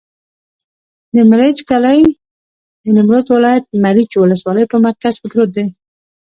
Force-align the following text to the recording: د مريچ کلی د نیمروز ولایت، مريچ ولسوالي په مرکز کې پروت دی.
د 1.15 1.17
مريچ 1.31 1.57
کلی 1.69 1.99
د 2.83 2.85
نیمروز 2.95 3.25
ولایت، 3.35 3.63
مريچ 3.83 4.11
ولسوالي 4.17 4.63
په 4.71 4.77
مرکز 4.85 5.13
کې 5.19 5.27
پروت 5.31 5.49
دی. 5.57 5.67